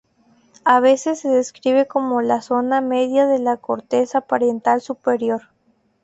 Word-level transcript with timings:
A 0.65 0.79
veces 0.79 1.19
se 1.19 1.27
describe 1.29 1.85
como 1.87 2.23
la 2.23 2.41
zona 2.41 2.81
media 2.81 3.27
de 3.27 3.37
la 3.37 3.57
corteza 3.57 4.21
parietal 4.21 4.81
superior. 4.81 5.43